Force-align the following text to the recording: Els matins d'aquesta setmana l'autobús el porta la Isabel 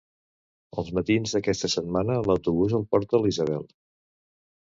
Els 0.81 0.87
matins 0.99 1.35
d'aquesta 1.35 1.69
setmana 1.73 2.15
l'autobús 2.29 2.73
el 2.79 2.87
porta 2.95 3.21
la 3.25 3.31
Isabel 3.33 3.69